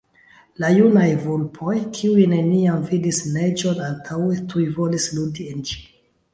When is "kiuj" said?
1.99-2.25